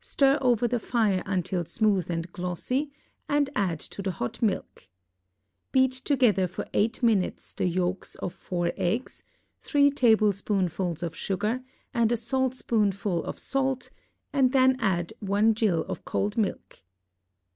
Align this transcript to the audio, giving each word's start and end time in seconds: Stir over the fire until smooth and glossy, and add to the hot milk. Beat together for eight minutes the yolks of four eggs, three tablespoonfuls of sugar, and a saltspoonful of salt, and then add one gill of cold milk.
Stir 0.00 0.38
over 0.40 0.66
the 0.66 0.78
fire 0.78 1.22
until 1.26 1.66
smooth 1.66 2.08
and 2.10 2.32
glossy, 2.32 2.90
and 3.28 3.50
add 3.54 3.78
to 3.78 4.00
the 4.00 4.12
hot 4.12 4.40
milk. 4.40 4.88
Beat 5.70 5.92
together 5.92 6.46
for 6.48 6.64
eight 6.72 7.02
minutes 7.02 7.52
the 7.52 7.66
yolks 7.68 8.14
of 8.14 8.32
four 8.32 8.72
eggs, 8.78 9.22
three 9.60 9.90
tablespoonfuls 9.90 11.02
of 11.02 11.14
sugar, 11.14 11.62
and 11.92 12.10
a 12.10 12.16
saltspoonful 12.16 13.22
of 13.24 13.38
salt, 13.38 13.90
and 14.32 14.52
then 14.52 14.78
add 14.80 15.12
one 15.20 15.52
gill 15.52 15.82
of 15.82 16.06
cold 16.06 16.38
milk. 16.38 16.80